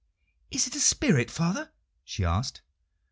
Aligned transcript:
"Is 0.49 0.65
it 0.65 0.75
a 0.75 0.79
spirit, 0.79 1.29
father?" 1.29 1.69
she 2.03 2.25
asked. 2.25 2.63